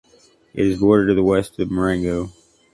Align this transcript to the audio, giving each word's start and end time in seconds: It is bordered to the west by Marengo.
It 0.55 0.65
is 0.65 0.79
bordered 0.79 1.09
to 1.09 1.13
the 1.13 1.21
west 1.21 1.59
by 1.59 1.65
Marengo. 1.65 2.31